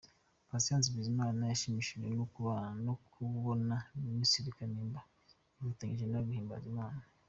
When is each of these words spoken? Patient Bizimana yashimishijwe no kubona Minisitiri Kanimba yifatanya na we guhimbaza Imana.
Patient 0.49 0.83
Bizimana 0.95 1.41
yashimishijwe 1.51 2.07
no 2.87 2.95
kubona 3.13 3.75
Minisitiri 4.07 4.55
Kanimba 4.57 4.99
yifatanya 5.59 6.03
na 6.07 6.17
we 6.19 6.25
guhimbaza 6.27 6.65
Imana. 6.73 7.01